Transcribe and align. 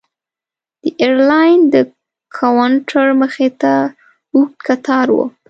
د 0.81 0.83
ایرلاین 1.01 1.59
د 1.73 1.75
کاونټر 2.35 3.07
مخې 3.21 3.47
ته 3.61 3.73
اوږد 4.35 4.57
کتار 4.65 5.07
و. 5.15 5.17